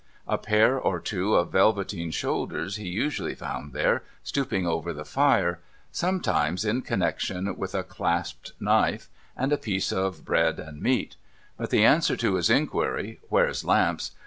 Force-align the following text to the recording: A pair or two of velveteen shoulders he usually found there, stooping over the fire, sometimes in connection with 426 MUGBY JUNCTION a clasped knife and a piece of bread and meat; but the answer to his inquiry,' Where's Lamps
A 0.27 0.39
pair 0.39 0.79
or 0.79 0.99
two 0.99 1.35
of 1.35 1.51
velveteen 1.51 2.09
shoulders 2.09 2.77
he 2.77 2.87
usually 2.87 3.35
found 3.35 3.71
there, 3.71 4.01
stooping 4.23 4.65
over 4.65 4.93
the 4.93 5.05
fire, 5.05 5.59
sometimes 5.91 6.65
in 6.65 6.81
connection 6.81 7.45
with 7.55 7.73
426 7.73 7.79
MUGBY 7.79 7.83
JUNCTION 7.83 7.85
a 7.85 7.95
clasped 7.95 8.51
knife 8.59 9.09
and 9.37 9.53
a 9.53 9.61
piece 9.61 9.91
of 9.91 10.25
bread 10.25 10.57
and 10.59 10.81
meat; 10.81 11.17
but 11.55 11.69
the 11.69 11.85
answer 11.85 12.17
to 12.17 12.33
his 12.33 12.49
inquiry,' 12.49 13.19
Where's 13.29 13.63
Lamps 13.63 14.13